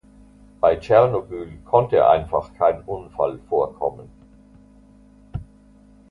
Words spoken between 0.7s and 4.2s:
Tschernobyl konnte einfach kein Unfall vorkommen.